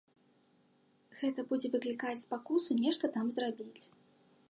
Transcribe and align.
Гэта 1.19 1.45
будзе 1.53 1.67
выклікаць 1.75 2.17
спакусу 2.25 2.71
нешта 2.83 3.05
там 3.19 3.25
зрабіць. 3.37 3.83